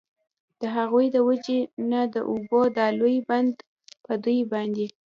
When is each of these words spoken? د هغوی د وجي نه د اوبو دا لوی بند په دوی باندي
د 0.59 0.61
هغوی 0.77 1.05
د 1.15 1.17
وجي 1.27 1.59
نه 1.91 2.01
د 2.13 2.15
اوبو 2.31 2.61
دا 2.77 2.87
لوی 2.99 3.17
بند 3.29 3.53
په 4.05 4.13
دوی 4.23 4.39
باندي 4.51 4.87